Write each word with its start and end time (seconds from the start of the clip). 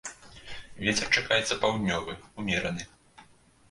Вецер 0.87 1.07
чакаецца 1.19 1.59
паўднёвы, 1.63 2.19
умераны. 2.43 2.93